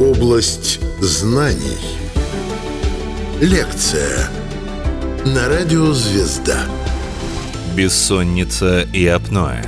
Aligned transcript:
Область 0.00 0.78
знаний. 1.00 1.78
Лекция 3.40 4.28
на 5.24 5.48
радио 5.48 5.94
«Звезда». 5.94 6.66
Бессонница 7.74 8.82
и 8.92 9.06
апноэ. 9.06 9.64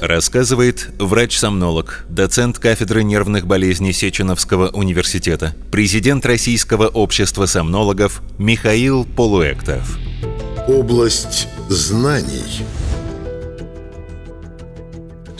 Рассказывает 0.00 0.88
врач-сомнолог, 0.98 2.06
доцент 2.08 2.58
кафедры 2.58 3.02
нервных 3.04 3.46
болезней 3.46 3.92
Сеченовского 3.92 4.68
университета, 4.68 5.54
президент 5.70 6.24
Российского 6.24 6.88
общества 6.88 7.44
сомнологов 7.44 8.22
Михаил 8.38 9.04
Полуэктов. 9.04 9.98
Область 10.68 11.48
знаний. 11.68 12.64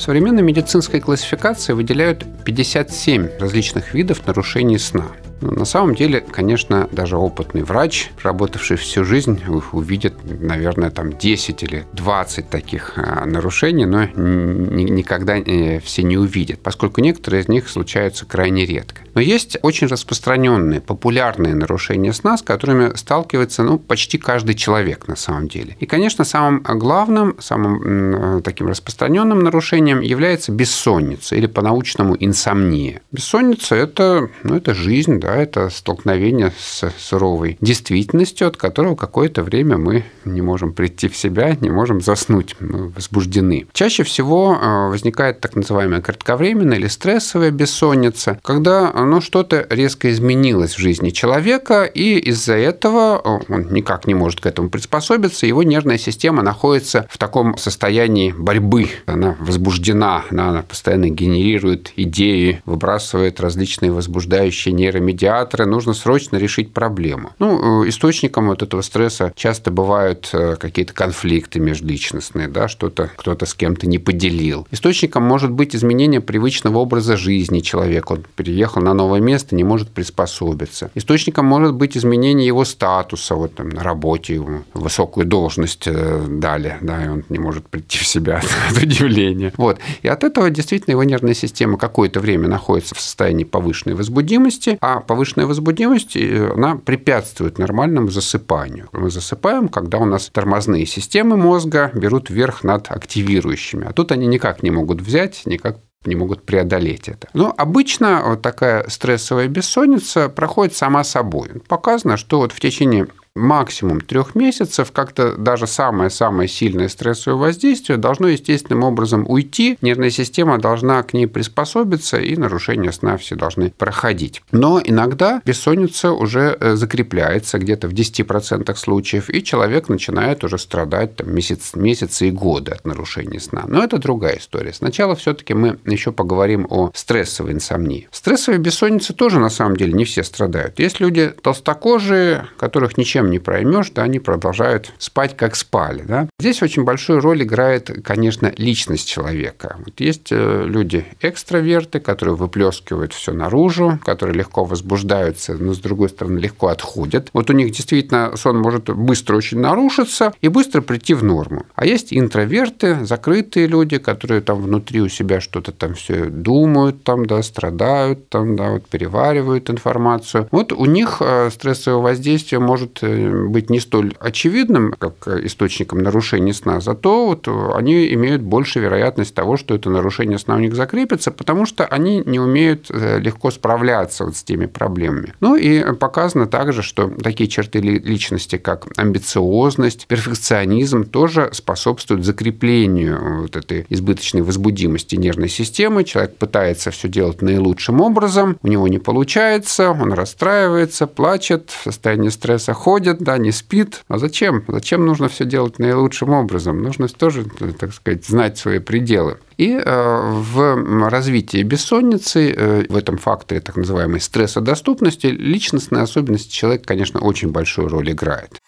В 0.03 0.05
современной 0.05 0.43
медицинской 0.43 0.99
классификации 0.99 1.75
выделяют 1.75 2.27
57 2.45 3.39
различных 3.39 3.95
видов 3.95 4.27
нарушений 4.27 4.77
сна– 4.77 5.07
ну, 5.43 5.51
на 5.51 5.65
самом 5.65 5.97
деле, 5.97 6.21
конечно, 6.21 6.89
даже 6.93 7.17
опытный 7.17 7.65
врач, 7.65 8.13
работавший 8.23 8.77
всю 8.77 9.05
жизнь, 9.05 9.43
увидит, 9.73 10.15
наверное, 10.25 10.91
там 10.91 11.13
10 11.13 11.63
или 11.65 11.85
20 11.95 12.49
таких 12.49 12.93
а, 12.97 13.27
нарушений, 13.27 13.85
но 13.85 14.05
никогда 14.05 15.37
э, 15.39 15.81
все 15.81 16.05
не 16.05 16.17
увидят, 16.17 16.61
поскольку 16.61 17.01
некоторые 17.01 17.43
из 17.43 17.49
них 17.49 17.69
случаются 17.69 18.25
крайне 18.25 18.67
редко. 18.67 19.01
Но 19.15 19.21
есть 19.21 19.59
очень 19.63 19.87
распространенные, 19.87 20.81
популярные 20.81 21.55
нарушения 21.55 22.13
сна, 22.13 22.37
с 22.37 22.43
которыми 22.43 22.95
сталкивается 22.97 23.63
ну, 23.63 23.79
почти 23.79 24.19
каждый 24.19 24.55
человек 24.55 25.09
на 25.09 25.17
самом 25.17 25.49
деле. 25.49 25.77
И, 25.81 25.87
конечно, 25.87 26.25
самым 26.25 26.63
главным, 26.63 27.37
самым 27.39 28.39
э, 28.39 28.43
таким 28.43 28.69
распространенным 28.69 29.41
нарушением 29.41 30.01
является 30.01 30.53
бессонница 30.53 31.37
или 31.37 31.47
по-научному 31.47 32.17
инсомния. 32.19 33.03
Бессонница– 33.13 33.75
это, 33.77 34.31
ну, 34.43 34.57
это 34.57 34.75
жизнь, 34.75 35.21
да, 35.21 35.37
это 35.37 35.71
столкновение 35.71 36.53
с 36.59 36.91
суровой 36.99 37.59
действительностью, 37.61 38.49
от 38.49 38.57
которого 38.57 38.97
какое-то 38.97 39.43
время 39.43 39.77
мы 39.77 40.05
не 40.25 40.41
можем 40.41 40.73
прийти 40.73 41.09
в 41.09 41.17
себя, 41.17 41.57
не 41.61 41.71
можем 41.71 42.01
заснуть, 42.01 42.57
мы 42.61 42.89
возбуждены. 42.89 43.67
Чаще 43.73 44.05
всего 44.05 44.59
э, 44.61 44.89
возникает 44.89 45.41
так 45.41 45.57
называемая 45.57 46.01
кратковременная 46.01 46.79
или 46.79 46.87
стрессовая 46.87 47.51
бессонница, 47.51 48.39
когда 48.43 48.91
ну, 49.05 49.21
что-то 49.21 49.67
резко 49.71 50.11
изменилось 50.11 50.75
в 50.75 50.79
жизни 50.79 51.11
человека, 51.11 51.85
и 51.85 52.19
из-за 52.19 52.55
этого 52.55 53.21
э, 53.25 53.53
он 53.53 53.73
никак 53.73 54.07
не 54.07 54.15
может 54.15 54.41
к 54.41 54.47
этому 54.47 54.71
приспособиться, 54.71 55.47
его 55.47 55.63
нервная 55.63 55.99
система 55.99 56.43
находится 56.43 57.07
в 57.11 57.19
таком 57.19 57.57
состоянии 57.59 58.33
борьбы. 58.33 58.89
Она 59.07 59.37
возбуждена, 59.41 60.25
она 60.31 60.63
постоянно 60.63 61.09
генерирует 61.09 61.93
идеи, 61.97 62.63
выбрасывает 62.65 63.41
различные 63.41 63.93
возбуждающие 63.93 64.73
нейромедиаторы, 64.73 65.67
нужно 65.67 65.95
срочно 65.95 66.37
решить 66.37 66.73
проблему. 66.73 67.33
Ну, 67.39 67.85
э, 67.85 67.89
источником 67.89 68.49
вот 68.49 68.63
этого 68.63 68.83
стресса 68.83 69.33
часто 69.37 69.71
бывают 69.71 70.31
э, 70.33 70.57
какие-то 70.57 70.93
конфликты 70.93 71.61
межличностные, 71.61 72.49
да, 72.49 72.69
что-то 72.69 73.11
кто-то 73.17 73.47
с 73.47 73.55
кем-то 73.55 73.87
не 73.87 73.99
поделил. 73.99 74.67
Источником 74.71 75.23
может 75.23 75.51
быть 75.51 75.75
изменение 75.75 76.21
привычного 76.21 76.79
образа 76.79 77.17
жизни 77.17 77.61
человека. 77.61 78.13
Он 78.13 78.25
переехал 78.37 78.83
на 78.83 78.92
новое 78.95 79.21
место, 79.21 79.55
не 79.55 79.65
может 79.65 79.91
приспособиться. 79.91 80.91
Источником 80.95 81.47
может 81.47 81.75
быть 81.75 81.97
изменение 81.97 82.47
его 82.47 82.65
статуса, 82.65 83.35
вот 83.35 83.55
там 83.55 83.69
на 83.69 83.83
работе 83.83 84.35
ему 84.35 84.65
высокую 84.75 85.27
должность 85.27 85.87
э, 85.87 86.25
дали, 86.29 86.77
да, 86.81 87.05
и 87.05 87.09
он 87.09 87.25
не 87.29 87.39
может 87.39 87.69
прийти 87.69 87.99
в 87.99 88.07
себя 88.07 88.43
от 88.71 88.83
удивления. 88.83 89.53
Вот. 89.57 89.79
И 90.03 90.09
от 90.09 90.25
этого 90.25 90.51
действительно 90.51 90.93
его 90.93 91.05
нервная 91.05 91.35
система 91.35 91.79
какое-то 91.79 92.21
время 92.21 92.49
находится 92.49 92.95
в 92.95 93.01
состоянии 93.01 93.45
повышенной 93.45 93.95
возбудимости, 93.95 94.79
а 94.81 95.01
повышенная 95.01 95.47
возбудимость, 95.47 96.17
она 96.17 96.77
препятствует 96.77 97.59
нормальному 97.59 98.09
засыпанию. 98.09 98.89
Мы 98.93 99.11
засыпаем, 99.11 99.69
когда 99.69 99.99
у 99.99 100.05
нас 100.05 100.31
тормозные 100.33 100.87
системы 100.87 101.37
мозга 101.37 101.91
берут 101.95 102.31
верх 102.31 102.65
над 102.65 102.91
активирующими. 102.91 103.87
А 103.87 103.93
тут 103.93 104.13
они 104.13 104.27
никак 104.27 104.63
не 104.63 104.71
могут 104.71 105.01
взять, 105.01 105.43
никак 105.47 105.79
не 106.05 106.15
могут 106.15 106.43
преодолеть 106.43 107.09
это. 107.09 107.29
Но 107.33 107.55
обычно 107.57 108.23
вот 108.25 108.43
такая 108.43 108.89
стрессовая 108.89 109.49
бессонница 109.49 110.29
проходит 110.29 110.77
сама 110.77 111.05
собой. 111.05 111.51
Показано, 111.69 112.17
что 112.17 112.39
вот 112.39 112.53
в 112.53 112.61
течение 112.61 113.07
максимум 113.35 114.01
трех 114.01 114.35
месяцев 114.35 114.93
как-то 114.93 115.37
даже 115.37 115.67
самое-самое 115.67 116.49
сильное 116.49 116.89
стрессовое 116.89 117.39
воздействие 117.39 117.97
должно 117.97 118.29
естественным 118.29 118.85
образом 118.85 119.25
уйти, 119.29 119.79
нервная 119.81 120.11
система 120.11 120.59
должна 120.59 121.03
к 121.03 121.13
ней 121.13 121.27
приспособиться, 121.27 122.19
и 122.19 122.37
нарушения 122.37 122.93
сна 122.93 123.17
все 123.17 123.35
должны 123.35 123.71
проходить. 123.71 124.43
Но 124.53 124.81
иногда 124.83 125.41
бессонница 125.45 126.13
уже 126.13 126.57
э, 126.61 126.77
закрепляется 126.77 127.59
где-то 127.59 127.89
в 127.89 127.93
10% 127.93 128.75
случаев, 128.77 129.31
и 129.31 129.43
человек 129.43 129.89
начинает 129.89 130.45
уже 130.45 130.59
страдать 130.59 131.17
там, 131.17 131.35
месяц, 131.35 131.75
месяцы 131.75 132.29
и 132.29 132.31
годы 132.31 132.73
от 132.73 132.85
нарушения 132.85 133.41
сна. 133.41 133.65
Но 133.67 133.83
это 133.83 133.99
другая 133.99 134.39
история. 134.39 134.73
Сначала 134.73 135.15
все-таки 135.17 135.55
мы 135.55 135.79
еще 135.87 136.13
поговорим 136.13 136.67
о 136.69 136.91
стрессовой 136.95 137.53
инсомнии. 137.53 138.09
Стрессовой 138.11 138.59
бессонницы 138.59 139.15
тоже 139.15 139.39
на 139.39 139.51
самом 139.51 139.77
деле 139.77 139.93
не 139.93 140.05
все 140.05 140.23
страдают. 140.23 140.79
Есть 140.79 141.01
люди 141.01 141.33
толстокожие, 141.43 142.47
которых 142.59 142.99
ничем 142.99 143.22
ничем 143.23 143.31
не 143.31 143.39
проймешь, 143.39 143.91
да, 143.91 144.03
они 144.03 144.19
продолжают 144.19 144.93
спать, 144.99 145.37
как 145.37 145.57
спали. 145.57 146.05
Да. 146.07 146.29
Здесь 146.41 146.63
очень 146.63 146.85
большую 146.85 147.21
роль 147.21 147.43
играет, 147.43 147.91
конечно, 148.05 148.53
личность 148.57 149.09
человека. 149.09 149.77
Вот 149.85 150.01
есть 150.01 150.29
э, 150.31 150.65
люди 150.67 151.05
экстраверты, 151.21 152.01
которые 152.01 152.37
выплескивают 152.37 153.13
все 153.13 153.33
наружу, 153.33 153.99
которые 154.05 154.37
легко 154.37 154.65
возбуждаются, 154.65 155.55
но, 155.55 155.75
с 155.75 155.79
другой 155.79 156.09
стороны, 156.09 156.39
легко 156.39 156.69
отходят. 156.69 157.31
Вот 157.33 157.51
у 157.51 157.53
них 157.53 157.71
действительно 157.73 158.37
сон 158.37 158.59
может 158.59 158.91
быстро 158.91 159.37
очень 159.37 159.59
нарушиться 159.59 160.33
и 160.41 160.49
быстро 160.49 160.81
прийти 160.81 161.15
в 161.15 161.25
норму. 161.25 161.65
А 161.75 161.87
есть 161.87 162.13
интроверты, 162.13 163.05
закрытые 163.05 163.67
люди, 163.67 163.99
которые 163.99 164.41
там 164.41 164.63
внутри 164.63 165.01
у 165.01 165.09
себя 165.09 165.41
что-то 165.41 165.73
там 165.73 165.95
все 165.95 166.27
думают, 166.27 167.05
там, 167.05 167.27
да, 167.27 167.43
страдают, 167.43 168.29
там, 168.29 168.57
да, 168.57 168.71
вот 168.73 168.87
переваривают 168.89 169.71
информацию. 169.71 170.49
Вот 170.51 170.73
у 170.73 170.85
них 170.87 171.19
э, 171.21 171.51
стрессовое 171.51 172.03
воздействие 172.03 172.61
может 172.61 173.03
э, 173.03 173.12
быть 173.49 173.71
не 173.71 173.81
столь 173.81 174.15
очевидным, 174.21 174.95
как 174.99 175.29
источником 175.29 176.01
нарушения 176.01 176.55
сна, 176.55 176.81
зато 176.81 177.27
вот 177.27 177.49
они 177.75 178.13
имеют 178.15 178.43
больше 178.43 178.81
вероятность 178.81 179.35
того, 179.35 179.57
что 179.57 179.75
это 179.75 179.91
нарушение 179.91 180.39
сна 180.39 180.57
у 180.57 180.59
них 180.59 180.75
закрепится, 180.75 181.31
потому 181.31 181.67
что 181.67 181.87
они 181.87 182.23
не 182.25 182.39
умеют 182.39 182.87
э, 182.91 183.19
легко 183.19 183.51
справляться 183.51 184.25
вот 184.25 184.37
с 184.37 184.43
теми 184.43 184.67
проблемами. 184.67 185.35
Ну 185.41 185.57
и 185.57 185.93
показано 185.95 186.47
также, 186.47 186.83
что 186.83 187.09
такие 187.09 187.49
черты 187.49 187.81
личности, 187.81 188.57
как 188.57 188.87
амбициозность, 188.97 190.07
перфекционизм, 190.07 191.05
тоже 191.05 191.51
способствуют 191.53 192.25
закреплению 192.25 193.43
вот 193.43 193.57
этой 193.57 193.87
избыточной 193.89 194.43
возбудимости 194.43 195.17
нервной 195.17 195.49
системы. 195.49 196.05
Человек 196.05 196.37
пытается 196.37 196.91
все 196.91 197.09
делать 197.09 197.43
наилучшим 197.43 198.01
образом, 198.01 198.59
у 198.63 198.69
него 198.69 198.89
не 198.89 198.99
получается, 198.99 199.91
он 199.91 200.13
расстраивается, 200.13 201.07
плачет, 201.07 201.71
в 201.71 201.85
состоянии 201.85 202.29
стресса 202.29 202.73
ходит, 202.73 203.02
ходит, 203.03 203.19
да, 203.19 203.39
не 203.39 203.51
спит. 203.51 204.05
А 204.09 204.19
зачем? 204.19 204.65
Зачем 204.69 205.05
нужно 205.05 205.29
все 205.29 205.45
делать 205.45 205.79
наилучшим 205.79 206.31
образом? 206.31 206.83
Нужно 206.83 207.09
тоже, 207.09 207.45
так 207.79 207.93
сказать, 207.93 208.25
знать 208.25 208.59
свои 208.59 208.79
пределы. 208.79 209.39
И 209.59 209.73
э, 209.73 209.81
в 209.85 211.09
развитии 211.09 211.63
бессонницы, 211.65 212.53
э, 212.57 212.85
в 212.89 212.97
этом 212.97 213.19
факторе 213.19 213.61
так 213.61 213.77
называемой 213.77 214.21
стрессодоступности, 214.21 215.27
личностные 215.27 216.03
особенности 216.03 216.53
человека, 216.53 216.85
конечно, 216.87 217.21
очень 217.21 217.51
большую 217.51 217.89
роль 217.89 218.13
играет. 218.13 218.61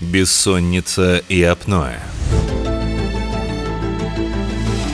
Бессонница 0.00 1.22
и 1.28 1.42
апноэ. 1.42 1.98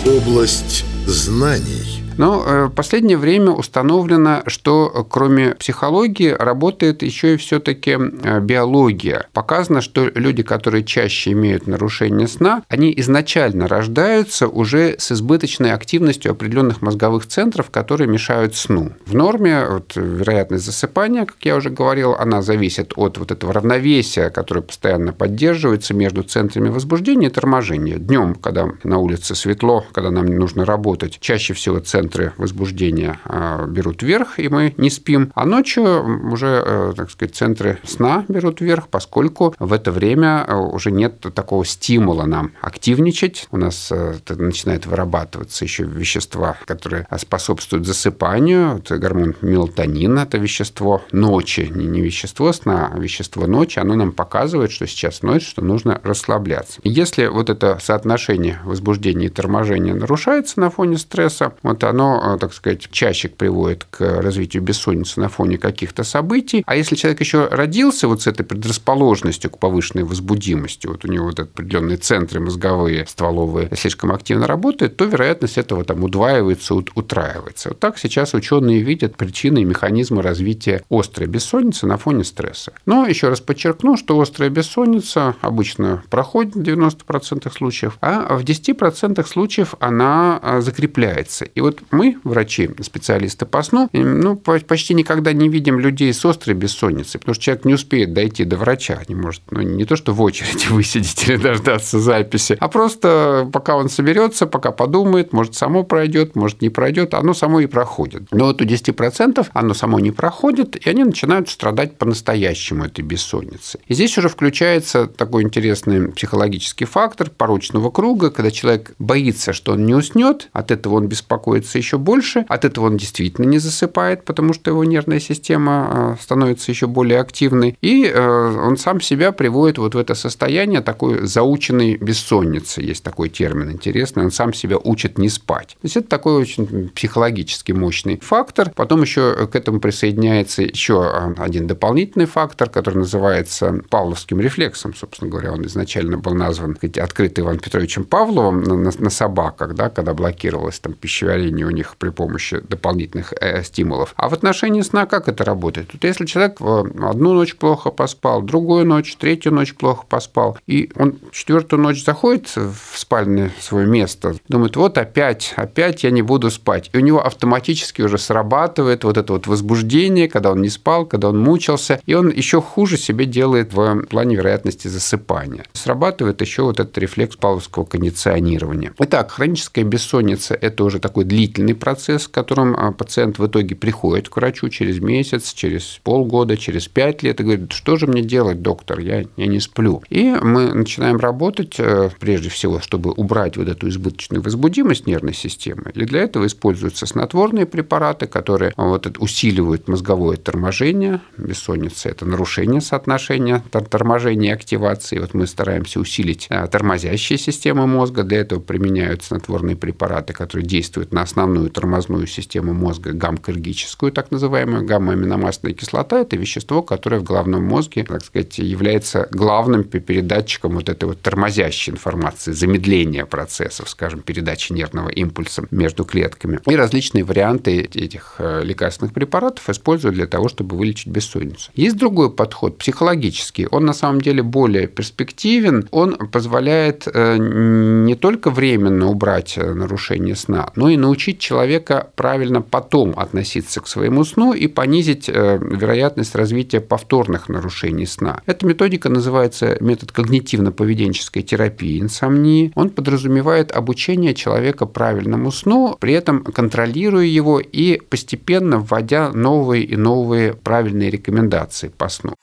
Область 0.04 0.84
знаний– 1.06 1.98
но 2.18 2.44
э, 2.44 2.64
в 2.66 2.70
последнее 2.70 3.16
время 3.16 3.50
установлено, 3.50 4.42
что 4.46 5.06
кроме 5.08 5.54
психологии 5.54 6.28
работает 6.28 7.02
еще 7.02 7.34
и 7.34 7.36
все-таки 7.36 7.92
э, 7.92 8.40
биология. 8.40 9.26
Показано, 9.32 9.80
что 9.80 10.10
люди, 10.14 10.42
которые 10.42 10.84
чаще 10.84 11.32
имеют 11.32 11.66
нарушение 11.66 12.28
сна, 12.28 12.62
они 12.68 12.92
изначально 12.98 13.68
рождаются 13.68 14.48
уже 14.48 14.96
с 14.98 15.12
избыточной 15.12 15.72
активностью 15.72 16.32
определенных 16.32 16.82
мозговых 16.82 17.26
центров, 17.26 17.70
которые 17.70 18.08
мешают 18.08 18.54
сну. 18.54 18.92
В 19.06 19.14
норме 19.14 19.64
вот, 19.68 19.92
вероятность 19.96 20.64
засыпания, 20.64 21.24
как 21.24 21.36
я 21.42 21.56
уже 21.56 21.70
говорил, 21.70 22.12
она 22.12 22.42
зависит 22.42 22.92
от 22.96 23.18
вот 23.18 23.30
этого 23.30 23.52
равновесия, 23.52 24.30
которое 24.30 24.62
постоянно 24.62 25.12
поддерживается 25.12 25.94
между 25.94 26.22
центрами 26.22 26.68
возбуждения 26.68 27.28
и 27.28 27.30
торможения. 27.30 27.98
Днем, 27.98 28.34
когда 28.34 28.68
на 28.84 28.98
улице 28.98 29.34
светло, 29.34 29.84
когда 29.92 30.10
нам 30.10 30.26
нужно 30.26 30.64
работать, 30.64 31.18
чаще 31.20 31.54
всего 31.54 31.78
центр 31.78 32.01
центры 32.02 32.32
возбуждения 32.36 33.20
а, 33.24 33.66
берут 33.66 34.02
вверх, 34.02 34.40
и 34.40 34.48
мы 34.48 34.74
не 34.76 34.90
спим, 34.90 35.30
а 35.34 35.46
ночью 35.46 36.32
уже, 36.32 36.62
э, 36.64 36.92
так 36.96 37.10
сказать, 37.10 37.36
центры 37.36 37.78
сна 37.84 38.24
берут 38.28 38.60
вверх, 38.60 38.88
поскольку 38.88 39.54
в 39.60 39.72
это 39.72 39.92
время 39.92 40.44
э, 40.46 40.56
уже 40.56 40.90
нет 40.90 41.20
такого 41.34 41.64
стимула 41.64 42.24
нам 42.24 42.52
активничать. 42.60 43.46
У 43.52 43.56
нас 43.56 43.90
э, 43.92 44.14
начинает 44.30 44.86
вырабатываться 44.86 45.64
еще 45.64 45.84
вещества, 45.84 46.56
которые 46.64 47.06
способствуют 47.18 47.86
засыпанию. 47.86 48.78
Это 48.78 48.98
гормон 48.98 49.36
мелатонин, 49.40 50.18
это 50.18 50.38
вещество 50.38 51.02
ночи, 51.12 51.70
не 51.72 52.00
вещество 52.00 52.52
сна, 52.52 52.90
а 52.92 52.98
вещество 52.98 53.46
ночи. 53.46 53.78
Оно 53.78 53.94
нам 53.94 54.10
показывает, 54.10 54.72
что 54.72 54.88
сейчас 54.88 55.22
ночь, 55.22 55.48
что 55.48 55.62
нужно 55.62 56.00
расслабляться. 56.02 56.80
Если 56.82 57.26
вот 57.26 57.48
это 57.48 57.78
соотношение 57.80 58.58
возбуждения 58.64 59.26
и 59.26 59.30
торможения 59.30 59.94
нарушается 59.94 60.58
на 60.58 60.70
фоне 60.70 60.98
стресса, 60.98 61.52
вот 61.62 61.84
оно, 61.92 62.36
так 62.38 62.52
сказать, 62.52 62.88
чаще 62.90 63.28
приводит 63.28 63.84
к 63.84 64.00
развитию 64.00 64.62
бессонницы 64.62 65.20
на 65.20 65.28
фоне 65.28 65.58
каких-то 65.58 66.04
событий. 66.04 66.62
А 66.66 66.74
если 66.74 66.96
человек 66.96 67.20
еще 67.20 67.46
родился 67.46 68.08
вот 68.08 68.22
с 68.22 68.26
этой 68.26 68.44
предрасположенностью 68.44 69.50
к 69.50 69.58
повышенной 69.58 70.04
возбудимости, 70.04 70.86
вот 70.86 71.04
у 71.04 71.08
него 71.08 71.26
вот 71.26 71.38
определенные 71.38 71.98
центры 71.98 72.40
мозговые, 72.40 73.06
стволовые 73.06 73.68
слишком 73.76 74.12
активно 74.12 74.46
работают, 74.46 74.96
то 74.96 75.04
вероятность 75.04 75.58
этого 75.58 75.84
там 75.84 76.02
удваивается, 76.02 76.74
утраивается. 76.74 77.70
Вот 77.70 77.80
так 77.80 77.98
сейчас 77.98 78.34
ученые 78.34 78.80
видят 78.82 79.16
причины 79.16 79.60
и 79.60 79.64
механизмы 79.64 80.22
развития 80.22 80.82
острой 80.90 81.28
бессонницы 81.28 81.86
на 81.86 81.98
фоне 81.98 82.24
стресса. 82.24 82.72
Но 82.86 83.06
еще 83.06 83.28
раз 83.28 83.40
подчеркну, 83.40 83.96
что 83.96 84.18
острая 84.20 84.50
бессонница 84.50 85.36
обычно 85.42 86.02
проходит 86.10 86.54
в 86.54 86.60
90% 86.60 87.52
случаев, 87.52 87.98
а 88.00 88.36
в 88.36 88.44
10% 88.44 89.26
случаев 89.26 89.74
она 89.78 90.38
а, 90.42 90.60
закрепляется. 90.60 91.44
И 91.44 91.60
вот 91.60 91.81
мы, 91.90 92.18
врачи, 92.24 92.70
специалисты 92.80 93.46
по 93.46 93.62
сну, 93.62 93.88
ну, 93.92 94.36
почти 94.36 94.94
никогда 94.94 95.32
не 95.32 95.48
видим 95.48 95.78
людей 95.78 96.12
с 96.12 96.24
острой 96.24 96.54
бессонницей, 96.54 97.20
потому 97.20 97.34
что 97.34 97.44
человек 97.44 97.64
не 97.64 97.74
успеет 97.74 98.12
дойти 98.12 98.44
до 98.44 98.56
врача, 98.56 99.02
не 99.08 99.14
может, 99.14 99.42
ну, 99.50 99.62
не 99.62 99.84
то, 99.84 99.96
что 99.96 100.12
в 100.12 100.20
очереди 100.22 100.66
высидеть 100.70 101.28
или 101.28 101.36
дождаться 101.36 101.98
записи, 101.98 102.56
а 102.58 102.68
просто 102.68 103.48
пока 103.52 103.76
он 103.76 103.88
соберется, 103.88 104.46
пока 104.46 104.72
подумает, 104.72 105.32
может, 105.32 105.54
само 105.54 105.84
пройдет, 105.84 106.36
может, 106.36 106.62
не 106.62 106.68
пройдет, 106.68 107.14
оно 107.14 107.34
само 107.34 107.60
и 107.60 107.66
проходит. 107.66 108.22
Но 108.30 108.46
вот 108.46 108.60
у 108.60 108.64
10% 108.64 109.46
оно 109.52 109.74
само 109.74 110.00
не 110.00 110.10
проходит, 110.10 110.76
и 110.76 110.88
они 110.88 111.04
начинают 111.04 111.48
страдать 111.48 111.98
по-настоящему 111.98 112.84
этой 112.84 113.02
бессонницы. 113.02 113.78
И 113.86 113.94
здесь 113.94 114.16
уже 114.18 114.28
включается 114.28 115.06
такой 115.06 115.42
интересный 115.42 116.10
психологический 116.12 116.84
фактор 116.84 117.30
порочного 117.30 117.90
круга, 117.90 118.30
когда 118.30 118.50
человек 118.50 118.94
боится, 118.98 119.52
что 119.52 119.72
он 119.72 119.86
не 119.86 119.94
уснет, 119.94 120.48
от 120.52 120.70
этого 120.70 120.94
он 120.94 121.08
беспокоится 121.08 121.71
еще 121.78 121.98
больше, 121.98 122.44
от 122.48 122.64
этого 122.64 122.86
он 122.86 122.96
действительно 122.96 123.46
не 123.46 123.58
засыпает, 123.58 124.24
потому 124.24 124.52
что 124.52 124.70
его 124.70 124.84
нервная 124.84 125.20
система 125.20 126.16
э, 126.18 126.22
становится 126.22 126.70
еще 126.70 126.86
более 126.86 127.20
активной, 127.20 127.76
и 127.80 128.04
э, 128.04 128.20
он 128.20 128.76
сам 128.76 129.00
себя 129.00 129.32
приводит 129.32 129.78
вот 129.78 129.94
в 129.94 129.98
это 129.98 130.14
состояние 130.14 130.80
такой 130.80 131.26
заученной 131.26 131.96
бессонницы. 131.96 132.82
Есть 132.82 133.02
такой 133.02 133.28
термин 133.28 133.70
интересный, 133.70 134.24
он 134.24 134.30
сам 134.30 134.52
себя 134.54 134.76
учит 134.78 135.18
не 135.18 135.28
спать. 135.28 135.76
То 135.80 135.84
есть 135.84 135.96
это 135.96 136.08
такой 136.08 136.34
очень 136.34 136.88
психологически 136.88 137.72
мощный 137.72 138.20
фактор. 138.22 138.70
Потом 138.74 139.02
еще 139.02 139.46
к 139.46 139.56
этому 139.56 139.80
присоединяется 139.80 140.62
еще 140.62 141.32
один 141.38 141.66
дополнительный 141.66 142.26
фактор, 142.26 142.68
который 142.68 142.98
называется 142.98 143.82
павловским 143.88 144.40
рефлексом. 144.40 144.94
Собственно 144.94 145.30
говоря, 145.30 145.52
он 145.52 145.66
изначально 145.66 146.18
был 146.18 146.34
назван 146.34 146.76
открыт 146.96 147.38
Иваном 147.38 147.60
Петровичем 147.60 148.04
Павловым 148.04 148.62
на, 148.62 148.90
на 148.96 149.10
собаках, 149.10 149.74
да, 149.74 149.90
когда 149.90 150.14
блокировалось 150.14 150.78
там 150.78 150.92
пищеварение 150.92 151.61
у 151.64 151.70
них 151.70 151.96
при 151.96 152.10
помощи 152.10 152.60
дополнительных 152.60 153.32
э, 153.40 153.62
стимулов. 153.62 154.14
А 154.16 154.28
в 154.28 154.32
отношении 154.32 154.82
сна 154.82 155.06
как 155.06 155.28
это 155.28 155.44
работает? 155.44 155.88
Тут 155.88 156.04
если 156.04 156.26
человек 156.26 156.60
одну 156.60 157.34
ночь 157.34 157.56
плохо 157.56 157.90
поспал, 157.90 158.42
другую 158.42 158.86
ночь, 158.86 159.16
третью 159.16 159.52
ночь 159.52 159.74
плохо 159.74 160.04
поспал, 160.08 160.58
и 160.66 160.90
он 160.96 161.18
четвертую 161.30 161.80
ночь 161.80 162.04
заходит 162.04 162.48
в 162.56 162.98
спальное 162.98 163.52
свое 163.60 163.86
место, 163.86 164.36
думает, 164.48 164.76
вот 164.76 164.98
опять, 164.98 165.52
опять 165.56 166.04
я 166.04 166.10
не 166.10 166.22
буду 166.22 166.50
спать. 166.50 166.90
И 166.92 166.96
у 166.96 167.00
него 167.00 167.24
автоматически 167.24 168.02
уже 168.02 168.18
срабатывает 168.18 169.04
вот 169.04 169.16
это 169.16 169.32
вот 169.32 169.46
возбуждение, 169.46 170.28
когда 170.28 170.52
он 170.52 170.62
не 170.62 170.68
спал, 170.68 171.06
когда 171.06 171.28
он 171.28 171.38
мучился, 171.38 172.00
и 172.06 172.14
он 172.14 172.30
еще 172.30 172.60
хуже 172.60 172.96
себе 172.96 173.26
делает 173.26 173.72
в 173.72 174.02
плане 174.06 174.36
вероятности 174.36 174.88
засыпания. 174.88 175.64
Срабатывает 175.72 176.40
еще 176.40 176.62
вот 176.62 176.80
этот 176.80 176.96
рефлекс 176.98 177.36
павловского 177.36 177.84
кондиционирования. 177.84 178.92
Итак, 178.98 179.30
хроническая 179.32 179.84
бессонница– 179.84 180.54
это 180.60 180.84
уже 180.84 180.98
такой 180.98 181.24
длительный 181.24 181.51
процесс, 181.74 182.24
в 182.24 182.30
котором 182.30 182.74
а, 182.76 182.92
пациент 182.92 183.38
в 183.38 183.46
итоге 183.46 183.74
приходит 183.74 184.28
к 184.28 184.36
врачу 184.36 184.68
через 184.68 185.00
месяц, 185.00 185.52
через 185.52 186.00
полгода, 186.02 186.56
через 186.56 186.88
пять 186.88 187.22
лет 187.22 187.40
и 187.40 187.44
говорит, 187.44 187.72
что 187.72 187.96
же 187.96 188.06
мне 188.06 188.22
делать, 188.22 188.62
доктор, 188.62 189.00
я, 189.00 189.24
я 189.36 189.46
не 189.46 189.60
сплю. 189.60 190.02
И 190.10 190.30
мы 190.30 190.72
начинаем 190.72 191.16
работать, 191.16 191.76
э, 191.78 192.10
прежде 192.18 192.48
всего, 192.48 192.80
чтобы 192.80 193.12
убрать 193.12 193.56
вот 193.56 193.68
эту 193.68 193.88
избыточную 193.88 194.42
возбудимость 194.42 195.06
нервной 195.06 195.34
системы. 195.34 195.92
И 195.94 196.04
для 196.04 196.22
этого 196.22 196.46
используются 196.46 197.06
снотворные 197.06 197.66
препараты, 197.66 198.26
которые 198.26 198.72
вот, 198.76 199.06
усиливают 199.18 199.88
мозговое 199.88 200.36
торможение. 200.36 201.20
Бессонница– 201.36 202.08
это 202.10 202.24
нарушение 202.26 202.80
соотношения 202.80 203.62
торможения 203.70 204.50
и 204.50 204.54
активации. 204.54 205.18
Вот 205.18 205.34
мы 205.34 205.46
стараемся 205.46 206.00
усилить 206.00 206.46
э, 206.50 206.66
тормозящие 206.66 207.38
системы 207.38 207.86
мозга. 207.86 208.22
Для 208.22 208.38
этого 208.38 208.60
применяют 208.60 209.24
снотворные 209.24 209.76
препараты, 209.76 210.32
которые 210.32 210.66
действуют 210.66 211.12
на 211.12 211.22
основную 211.42 211.70
тормозную 211.70 212.26
систему 212.26 212.72
мозга, 212.72 213.12
гамма-кыргическую, 213.12 214.12
так 214.12 214.30
называемую 214.30 214.84
гамма-аминомастная 214.84 215.72
кислота. 215.72 216.20
Это 216.20 216.36
вещество, 216.36 216.82
которое 216.82 217.18
в 217.18 217.24
головном 217.24 217.64
мозге, 217.64 218.04
так 218.04 218.24
сказать, 218.24 218.58
является 218.58 219.28
главным 219.32 219.82
передатчиком 219.84 220.74
вот 220.74 220.88
этой 220.88 221.04
вот 221.06 221.20
тормозящей 221.20 221.92
информации, 221.92 222.52
замедления 222.52 223.26
процессов, 223.26 223.88
скажем, 223.88 224.20
передачи 224.20 224.72
нервного 224.72 225.08
импульса 225.08 225.64
между 225.70 226.04
клетками. 226.04 226.60
И 226.66 226.76
различные 226.76 227.24
варианты 227.24 227.80
этих 227.80 228.36
э, 228.38 228.62
лекарственных 228.62 229.12
препаратов 229.12 229.68
используют 229.68 230.14
для 230.14 230.26
того, 230.26 230.48
чтобы 230.48 230.76
вылечить 230.76 231.08
бессонницу. 231.08 231.70
Есть 231.74 231.96
другой 231.96 232.30
подход, 232.30 232.78
психологический. 232.78 233.66
Он 233.70 233.84
на 233.84 233.94
самом 233.94 234.20
деле 234.20 234.42
более 234.42 234.86
перспективен. 234.86 235.88
Он 235.90 236.14
позволяет 236.16 237.08
э, 237.12 237.36
не 237.38 238.14
только 238.14 238.50
временно 238.50 239.08
убрать 239.08 239.54
э, 239.56 239.74
нарушение 239.74 240.36
сна, 240.36 240.70
но 240.76 240.88
и 240.88 240.96
научить 240.96 241.31
человека 241.38 242.10
правильно 242.16 242.62
потом 242.62 243.14
относиться 243.16 243.80
к 243.80 243.86
своему 243.86 244.24
сну 244.24 244.52
и 244.52 244.66
понизить 244.66 245.28
вероятность 245.28 246.34
развития 246.34 246.80
повторных 246.80 247.48
нарушений 247.48 248.06
сна. 248.06 248.40
Эта 248.46 248.66
методика 248.66 249.08
называется 249.08 249.76
метод 249.80 250.10
когнитивно-поведенческой 250.12 251.42
терапии 251.42 252.00
инсомнии. 252.00 252.72
Он 252.74 252.90
подразумевает 252.90 253.72
обучение 253.72 254.34
человека 254.34 254.86
правильному 254.86 255.52
сну, 255.52 255.96
при 256.00 256.14
этом 256.14 256.44
контролируя 256.44 257.24
его 257.24 257.60
и 257.60 258.00
постепенно 258.00 258.78
вводя 258.78 259.30
новые 259.32 259.84
и 259.84 259.96
новые 259.96 260.54
правильные 260.54 261.10
рекомендации 261.10 261.88
по 261.88 262.08
сну. 262.08 262.34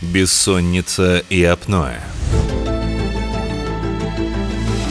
Бессонница 0.00 1.22
и 1.28 1.42
апноэ. 1.44 2.00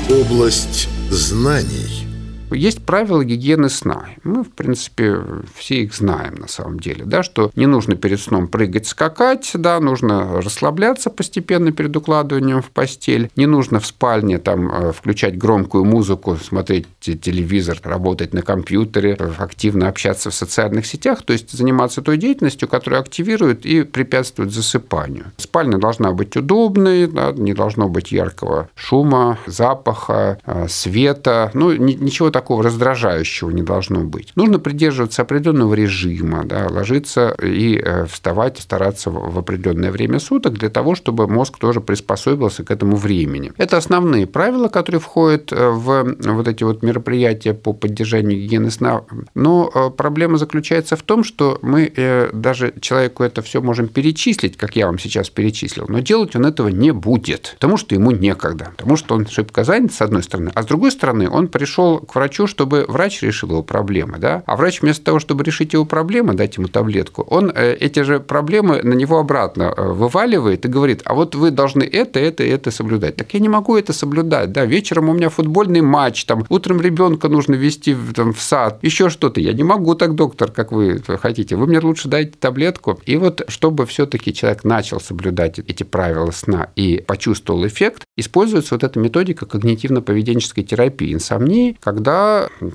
Область 0.09 0.89
знаний. 1.09 2.08
Есть 2.51 2.83
правила 2.85 3.23
гигиены 3.23 3.69
сна. 3.69 4.07
Мы, 4.23 4.43
в 4.43 4.51
принципе, 4.51 5.17
все 5.55 5.83
их 5.83 5.93
знаем 5.93 6.35
на 6.35 6.47
самом 6.47 6.79
деле, 6.79 7.05
да, 7.05 7.23
что 7.23 7.51
не 7.55 7.67
нужно 7.67 7.95
перед 7.95 8.19
сном 8.19 8.47
прыгать, 8.47 8.87
скакать, 8.87 9.51
да, 9.53 9.79
нужно 9.79 10.41
расслабляться 10.41 11.09
постепенно 11.09 11.71
перед 11.71 11.95
укладыванием 11.95 12.61
в 12.61 12.71
постель, 12.71 13.29
не 13.35 13.45
нужно 13.45 13.79
в 13.79 13.85
спальне 13.85 14.39
там 14.39 14.71
э, 14.71 14.91
включать 14.91 15.37
громкую 15.37 15.85
музыку, 15.85 16.37
смотреть 16.37 16.87
телевизор, 16.99 17.79
работать 17.83 18.33
на 18.33 18.41
компьютере, 18.41 19.17
активно 19.37 19.87
общаться 19.87 20.29
в 20.29 20.33
социальных 20.33 20.85
сетях, 20.85 21.21
то 21.23 21.33
есть 21.33 21.51
заниматься 21.51 22.01
той 22.01 22.17
деятельностью, 22.17 22.67
которая 22.67 23.01
активирует 23.01 23.65
и 23.65 23.83
препятствует 23.83 24.51
засыпанию. 24.51 25.25
Спальня 25.37 25.77
должна 25.77 26.11
быть 26.11 26.35
удобной, 26.35 27.07
да, 27.07 27.31
не 27.31 27.53
должно 27.53 27.89
быть 27.89 28.11
яркого 28.11 28.69
шума, 28.75 29.37
запаха, 29.45 30.39
э, 30.45 30.67
света, 30.67 31.51
ну, 31.53 31.73
ничего 31.73 32.31
такого 32.31 32.38
раздражающего 32.47 33.49
не 33.51 33.61
должно 33.61 34.01
быть. 34.01 34.31
Нужно 34.35 34.59
придерживаться 34.59 35.21
определенного 35.21 35.73
режима, 35.73 36.43
да, 36.45 36.67
ложиться 36.69 37.35
и 37.41 37.77
э, 37.83 38.05
вставать, 38.05 38.59
стараться 38.59 39.09
в 39.11 39.37
определенное 39.37 39.91
время 39.91 40.19
суток 40.19 40.53
для 40.53 40.69
того, 40.69 40.95
чтобы 40.95 41.27
мозг 41.27 41.57
тоже 41.57 41.81
приспособился 41.81 42.63
к 42.63 42.71
этому 42.71 42.95
времени. 42.95 43.51
Это 43.57 43.77
основные 43.77 44.27
правила, 44.27 44.67
которые 44.67 44.99
входят 44.99 45.51
э, 45.51 45.69
в 45.69 46.15
вот 46.19 46.47
эти 46.47 46.63
вот 46.63 46.83
мероприятия 46.83 47.53
по 47.53 47.73
поддержанию 47.73 48.39
гигиены 48.39 48.71
сна. 48.71 49.03
Но 49.35 49.71
э, 49.73 49.89
проблема 49.95 50.37
заключается 50.37 50.95
в 50.95 51.03
том, 51.03 51.23
что 51.23 51.59
мы 51.61 51.91
даже 52.33 52.73
человеку 52.81 53.23
это 53.23 53.41
все 53.41 53.61
можем 53.61 53.87
перечислить, 53.87 54.57
как 54.57 54.75
я 54.75 54.85
вам 54.85 54.99
сейчас 54.99 55.29
перечислил, 55.29 55.85
но 55.87 55.99
делать 55.99 56.35
он 56.35 56.45
этого 56.45 56.69
не 56.69 56.91
будет, 56.91 57.55
потому 57.55 57.77
что 57.77 57.95
ему 57.95 58.11
некогда, 58.11 58.71
потому 58.77 58.95
что 58.95 59.15
он 59.15 59.27
шибко 59.27 59.63
занят, 59.63 59.93
с 59.93 60.01
одной 60.01 60.23
стороны, 60.23 60.51
а 60.53 60.63
с 60.63 60.65
другой 60.65 60.91
стороны, 60.91 61.29
он 61.29 61.47
пришел 61.47 61.99
к 61.99 62.15
врачу 62.15 62.28
врачу, 62.29 62.47
чтобы 62.47 62.85
врач 62.87 63.23
решил 63.23 63.49
его 63.49 63.63
проблемы, 63.63 64.19
да, 64.19 64.43
а 64.45 64.55
врач 64.55 64.81
вместо 64.81 65.03
того, 65.03 65.19
чтобы 65.19 65.43
решить 65.43 65.73
его 65.73 65.85
проблемы, 65.85 66.35
дать 66.35 66.57
ему 66.57 66.67
таблетку, 66.67 67.23
он 67.23 67.51
э, 67.53 67.73
эти 67.79 68.03
же 68.03 68.19
проблемы 68.19 68.81
на 68.83 68.93
него 68.93 69.17
обратно 69.17 69.73
э, 69.75 69.91
вываливает 69.91 70.65
и 70.65 70.67
говорит, 70.67 71.01
а 71.05 71.15
вот 71.15 71.33
вы 71.35 71.49
должны 71.49 71.83
это, 71.83 72.19
это, 72.19 72.43
это 72.43 72.69
соблюдать. 72.69 73.15
Так 73.15 73.33
я 73.33 73.39
не 73.39 73.49
могу 73.49 73.75
это 73.75 73.93
соблюдать, 73.93 74.51
да, 74.51 74.65
вечером 74.65 75.09
у 75.09 75.13
меня 75.13 75.29
футбольный 75.29 75.81
матч, 75.81 76.25
там, 76.25 76.45
утром 76.49 76.81
ребенка 76.81 77.29
нужно 77.29 77.55
вести 77.55 77.95
там, 78.15 78.33
в 78.33 78.41
сад, 78.41 78.79
еще 78.83 79.09
что-то. 79.09 79.41
Я 79.41 79.53
не 79.53 79.63
могу 79.63 79.95
так, 79.95 80.13
доктор, 80.13 80.51
как 80.51 80.71
вы 80.71 81.01
хотите. 81.21 81.55
Вы 81.55 81.65
мне 81.65 81.79
лучше 81.79 82.07
дайте 82.07 82.33
таблетку. 82.39 82.99
И 83.05 83.17
вот, 83.17 83.41
чтобы 83.47 83.85
все-таки 83.85 84.33
человек 84.33 84.63
начал 84.63 84.99
соблюдать 84.99 85.59
эти 85.59 85.83
правила 85.83 86.31
сна 86.31 86.69
и 86.75 87.03
почувствовал 87.07 87.65
эффект, 87.65 88.03
используется 88.17 88.75
вот 88.75 88.83
эта 88.83 88.99
методика 88.99 89.45
когнитивно-поведенческой 89.45 90.63
терапии 90.63 91.13
инсомнии, 91.13 91.77
когда 91.81 92.18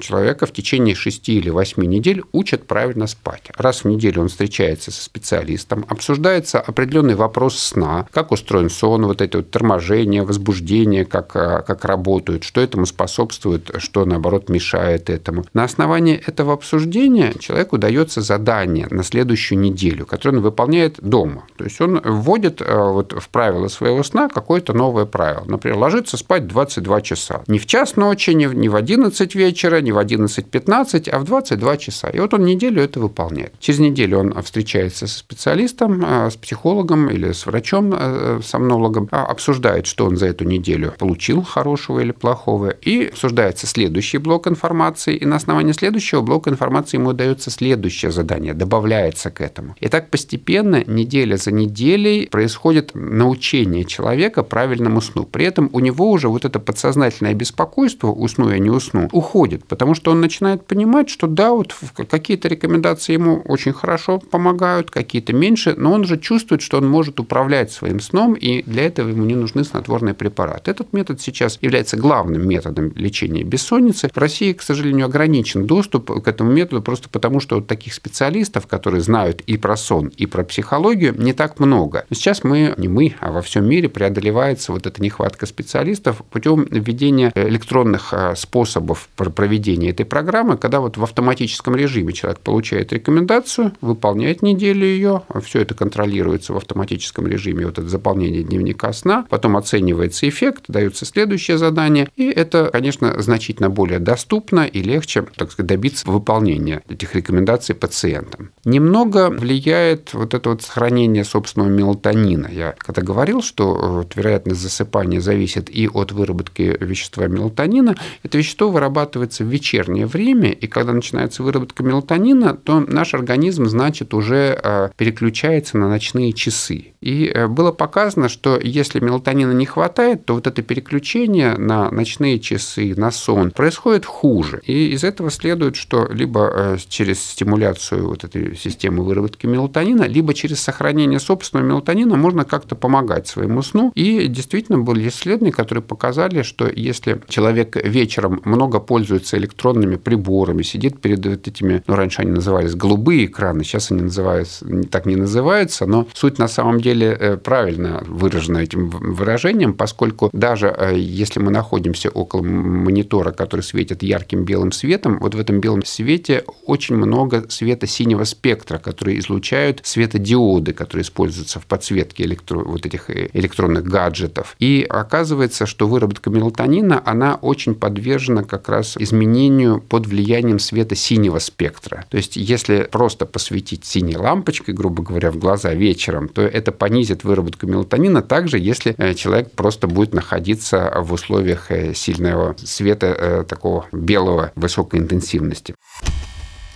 человека 0.00 0.46
в 0.46 0.52
течение 0.52 0.94
6 0.94 1.28
или 1.28 1.50
8 1.50 1.82
недель 1.84 2.22
учат 2.32 2.66
правильно 2.66 3.06
спать. 3.06 3.50
Раз 3.56 3.84
в 3.84 3.88
неделю 3.88 4.22
он 4.22 4.28
встречается 4.28 4.90
со 4.90 5.02
специалистом, 5.02 5.84
обсуждается 5.88 6.60
определенный 6.60 7.14
вопрос 7.14 7.58
сна, 7.58 8.06
как 8.12 8.32
устроен 8.32 8.70
сон, 8.70 9.06
вот 9.06 9.20
это 9.20 9.38
вот 9.38 9.50
торможение, 9.50 10.22
возбуждение, 10.22 11.04
как, 11.04 11.34
а, 11.36 11.62
как 11.62 11.84
работают, 11.84 12.44
что 12.44 12.60
этому 12.60 12.86
способствует, 12.86 13.70
что, 13.78 14.04
наоборот, 14.04 14.48
мешает 14.48 15.10
этому. 15.10 15.44
На 15.54 15.64
основании 15.64 16.16
этого 16.26 16.52
обсуждения 16.52 17.34
человеку 17.38 17.78
дается 17.78 18.20
задание 18.20 18.86
на 18.90 19.02
следующую 19.02 19.58
неделю, 19.58 20.06
которое 20.06 20.36
он 20.38 20.42
выполняет 20.42 20.98
дома. 21.00 21.44
То 21.56 21.64
есть 21.64 21.80
он 21.80 22.00
вводит 22.04 22.62
а, 22.62 22.90
вот 22.90 23.12
в 23.12 23.28
правила 23.28 23.68
своего 23.68 24.02
сна 24.02 24.28
какое-то 24.28 24.72
новое 24.72 25.06
правило. 25.06 25.44
Например, 25.46 25.78
ложиться 25.78 26.16
спать 26.16 26.46
22 26.46 27.00
часа. 27.02 27.42
Не 27.46 27.58
в 27.58 27.66
час 27.66 27.96
ночи, 27.96 28.30
не 28.30 28.68
в 28.68 28.76
11 28.76 29.33
вечера, 29.34 29.80
не 29.80 29.92
в 29.92 29.98
11.15, 29.98 31.10
а 31.10 31.18
в 31.18 31.24
22 31.24 31.76
часа. 31.76 32.08
И 32.08 32.18
вот 32.18 32.34
он 32.34 32.44
неделю 32.44 32.82
это 32.82 33.00
выполняет. 33.00 33.54
Через 33.58 33.80
неделю 33.80 34.18
он 34.18 34.42
встречается 34.42 35.06
со 35.06 35.18
специалистом, 35.18 36.02
а, 36.04 36.30
с 36.30 36.36
психологом 36.36 37.10
или 37.10 37.32
с 37.32 37.46
врачом, 37.46 37.92
а, 37.94 38.40
сомнологом, 38.42 39.08
обсуждает, 39.10 39.86
что 39.86 40.06
он 40.06 40.16
за 40.16 40.26
эту 40.26 40.44
неделю 40.44 40.94
получил, 40.98 41.42
хорошего 41.42 42.00
или 42.00 42.12
плохого, 42.12 42.70
и 42.70 43.06
обсуждается 43.06 43.66
следующий 43.66 44.18
блок 44.18 44.46
информации, 44.46 45.16
и 45.16 45.24
на 45.24 45.36
основании 45.36 45.72
следующего 45.72 46.20
блока 46.20 46.50
информации 46.50 46.96
ему 46.96 47.12
дается 47.12 47.50
следующее 47.50 48.10
задание, 48.10 48.54
добавляется 48.54 49.30
к 49.30 49.40
этому. 49.40 49.74
И 49.80 49.88
так 49.88 50.10
постепенно, 50.10 50.82
неделя 50.86 51.36
за 51.36 51.50
неделей, 51.50 52.28
происходит 52.30 52.92
научение 52.94 53.84
человека 53.84 54.42
правильному 54.42 55.00
сну. 55.00 55.24
При 55.24 55.44
этом 55.44 55.70
у 55.72 55.80
него 55.80 56.10
уже 56.10 56.28
вот 56.28 56.44
это 56.44 56.58
подсознательное 56.58 57.34
беспокойство, 57.34 58.08
усну 58.08 58.50
я 58.50 58.58
не 58.58 58.70
усну, 58.70 59.08
уходит, 59.12 59.23
потому 59.64 59.94
что 59.94 60.10
он 60.10 60.20
начинает 60.20 60.66
понимать, 60.66 61.08
что 61.08 61.26
да, 61.26 61.52
вот 61.52 61.74
какие-то 62.08 62.48
рекомендации 62.48 63.14
ему 63.14 63.42
очень 63.46 63.72
хорошо 63.72 64.18
помогают, 64.18 64.90
какие-то 64.90 65.32
меньше, 65.32 65.74
но 65.76 65.92
он 65.92 66.02
уже 66.02 66.18
чувствует, 66.18 66.62
что 66.62 66.78
он 66.78 66.88
может 66.88 67.20
управлять 67.20 67.72
своим 67.72 68.00
сном, 68.00 68.34
и 68.34 68.62
для 68.62 68.86
этого 68.86 69.08
ему 69.08 69.24
не 69.24 69.34
нужны 69.34 69.64
снотворные 69.64 70.14
препараты. 70.14 70.70
Этот 70.70 70.92
метод 70.92 71.20
сейчас 71.20 71.58
является 71.60 71.96
главным 71.96 72.48
методом 72.48 72.92
лечения 72.94 73.42
бессонницы. 73.42 74.10
В 74.12 74.18
России, 74.18 74.52
к 74.52 74.62
сожалению, 74.62 75.06
ограничен 75.06 75.66
доступ 75.66 76.22
к 76.22 76.28
этому 76.28 76.52
методу 76.52 76.82
просто 76.82 77.08
потому, 77.08 77.40
что 77.40 77.56
вот 77.56 77.66
таких 77.66 77.94
специалистов, 77.94 78.66
которые 78.66 79.00
знают 79.00 79.40
и 79.42 79.56
про 79.56 79.76
сон, 79.76 80.08
и 80.08 80.26
про 80.26 80.44
психологию, 80.44 81.14
не 81.16 81.32
так 81.32 81.60
много. 81.60 82.04
Сейчас 82.10 82.44
мы, 82.44 82.74
не 82.76 82.88
мы, 82.88 83.14
а 83.20 83.32
во 83.32 83.42
всем 83.42 83.68
мире 83.68 83.88
преодолевается 83.88 84.72
вот 84.72 84.86
эта 84.86 85.02
нехватка 85.02 85.46
специалистов 85.46 86.22
путем 86.30 86.66
введения 86.70 87.32
электронных 87.34 88.12
а, 88.12 88.34
способов 88.34 89.08
проведения 89.14 89.90
этой 89.90 90.04
программы, 90.04 90.56
когда 90.56 90.80
вот 90.80 90.96
в 90.96 91.02
автоматическом 91.02 91.76
режиме 91.76 92.12
человек 92.12 92.40
получает 92.40 92.92
рекомендацию, 92.92 93.72
выполняет 93.80 94.42
неделю 94.42 94.86
ее, 94.86 95.22
все 95.42 95.60
это 95.60 95.74
контролируется 95.74 96.52
в 96.52 96.56
автоматическом 96.56 97.26
режиме, 97.26 97.66
вот 97.66 97.78
это 97.78 97.88
заполнение 97.88 98.42
дневника 98.42 98.92
сна, 98.92 99.26
потом 99.28 99.56
оценивается 99.56 100.28
эффект, 100.28 100.64
дается 100.68 101.04
следующее 101.04 101.58
задание, 101.58 102.08
и 102.16 102.28
это, 102.28 102.70
конечно, 102.72 103.20
значительно 103.20 103.70
более 103.70 103.98
доступно 103.98 104.66
и 104.66 104.82
легче, 104.82 105.24
так 105.36 105.52
сказать, 105.52 105.68
добиться 105.68 106.08
выполнения 106.10 106.82
этих 106.88 107.14
рекомендаций 107.14 107.74
пациентам. 107.74 108.50
Немного 108.64 109.30
влияет 109.30 110.14
вот 110.14 110.34
это 110.34 110.50
вот 110.50 110.62
сохранение 110.62 111.24
собственного 111.24 111.68
мелатонина. 111.68 112.48
Я 112.50 112.74
когда 112.78 113.02
говорил, 113.02 113.42
что 113.42 113.76
э, 113.76 113.86
вот, 113.88 114.16
вероятность 114.16 114.60
засыпания 114.60 115.20
зависит 115.20 115.70
и 115.70 115.88
от 115.88 116.12
выработки 116.12 116.76
вещества 116.80 117.26
мелатонина, 117.26 117.96
это 118.22 118.38
вещество 118.38 118.70
вырабатывается 118.70 119.03
в 119.44 119.48
вечернее 119.48 120.06
время, 120.06 120.50
и 120.50 120.66
когда 120.66 120.92
начинается 120.92 121.42
выработка 121.42 121.82
мелатонина, 121.82 122.54
то 122.54 122.80
наш 122.80 123.14
организм, 123.14 123.66
значит, 123.66 124.14
уже 124.14 124.58
э, 124.62 124.90
переключается 124.96 125.78
на 125.78 125.88
ночные 125.88 126.32
часы. 126.32 126.94
И 127.00 127.26
э, 127.26 127.48
было 127.48 127.70
показано, 127.70 128.30
что 128.30 128.58
если 128.58 128.98
мелатонина 128.98 129.52
не 129.52 129.66
хватает, 129.66 130.24
то 130.24 130.34
вот 130.34 130.46
это 130.46 130.62
переключение 130.62 131.54
на 131.58 131.90
ночные 131.90 132.40
часы, 132.40 132.94
на 132.96 133.10
сон 133.10 133.50
происходит 133.50 134.06
хуже. 134.06 134.62
И 134.64 134.88
из 134.92 135.04
этого 135.04 135.30
следует, 135.30 135.76
что 135.76 136.08
либо 136.10 136.50
э, 136.50 136.76
через 136.88 137.22
стимуляцию 137.22 138.08
вот 138.08 138.24
этой 138.24 138.56
системы 138.56 139.04
выработки 139.04 139.46
мелатонина, 139.46 140.04
либо 140.04 140.32
через 140.32 140.60
сохранение 140.60 141.20
собственного 141.20 141.66
мелатонина 141.66 142.16
можно 142.16 142.44
как-то 142.44 142.74
помогать 142.74 143.26
своему 143.26 143.62
сну. 143.62 143.92
И 143.94 144.26
действительно 144.28 144.78
были 144.78 145.08
исследования, 145.08 145.52
которые 145.52 145.82
показали, 145.82 146.42
что 146.42 146.66
если 146.66 147.20
человек 147.28 147.76
вечером 147.76 148.40
много 148.44 148.80
пользуется 148.94 149.36
электронными 149.36 149.96
приборами, 149.96 150.62
сидит 150.62 151.00
перед 151.00 151.26
вот 151.26 151.48
этими, 151.48 151.82
ну, 151.88 151.96
раньше 151.96 152.22
они 152.22 152.30
назывались 152.30 152.76
голубые 152.76 153.24
экраны, 153.24 153.64
сейчас 153.64 153.90
они 153.90 154.02
называются, 154.02 154.64
так 154.88 155.04
не 155.04 155.16
называются, 155.16 155.84
но 155.84 156.06
суть 156.14 156.38
на 156.38 156.46
самом 156.46 156.80
деле 156.80 157.08
э, 157.08 157.36
правильно 157.36 158.04
выражено 158.06 158.58
этим 158.58 158.90
выражением, 158.90 159.74
поскольку 159.74 160.30
даже 160.32 160.68
э, 160.68 160.96
если 160.96 161.40
мы 161.40 161.50
находимся 161.50 162.08
около 162.08 162.42
монитора, 162.42 163.32
который 163.32 163.62
светит 163.62 164.04
ярким 164.04 164.44
белым 164.44 164.70
светом, 164.70 165.18
вот 165.18 165.34
в 165.34 165.40
этом 165.40 165.58
белом 165.58 165.84
свете 165.84 166.44
очень 166.64 166.94
много 166.94 167.46
света 167.48 167.88
синего 167.88 168.22
спектра, 168.22 168.78
который 168.78 169.18
излучают 169.18 169.80
светодиоды, 169.82 170.72
которые 170.72 171.02
используются 171.02 171.58
в 171.58 171.66
подсветке 171.66 172.22
электро... 172.22 172.58
вот 172.60 172.86
этих 172.86 173.10
э, 173.10 173.28
электронных 173.32 173.82
гаджетов. 173.82 174.54
И 174.60 174.86
оказывается, 174.88 175.66
что 175.66 175.88
выработка 175.88 176.30
мелатонина, 176.30 177.02
она 177.04 177.34
очень 177.42 177.74
подвержена 177.74 178.44
как 178.44 178.68
раз 178.68 178.83
изменению 178.98 179.80
под 179.80 180.06
влиянием 180.06 180.58
света 180.58 180.94
синего 180.94 181.38
спектра. 181.38 182.04
То 182.08 182.16
есть, 182.16 182.36
если 182.36 182.88
просто 182.90 183.26
посветить 183.26 183.84
синей 183.84 184.16
лампочкой, 184.16 184.74
грубо 184.74 185.02
говоря, 185.02 185.30
в 185.30 185.38
глаза 185.38 185.74
вечером, 185.74 186.28
то 186.28 186.42
это 186.42 186.72
понизит 186.72 187.24
выработку 187.24 187.66
мелатонина 187.66 188.22
также, 188.22 188.58
если 188.58 188.94
э, 188.98 189.14
человек 189.14 189.52
просто 189.52 189.86
будет 189.86 190.14
находиться 190.14 190.92
в 191.00 191.12
условиях 191.12 191.70
э, 191.70 191.94
сильного 191.94 192.56
света 192.58 193.06
э, 193.06 193.44
такого 193.48 193.86
белого 193.92 194.52
высокой 194.54 195.00
интенсивности. 195.00 195.74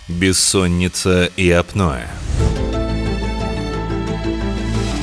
Бессонница 0.07 1.29
и 1.37 1.51
апноэ. 1.51 2.07